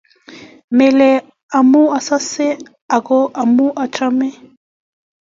[0.77, 1.17] melen
[1.57, 2.47] omu osose,
[2.95, 4.29] ako omu ochome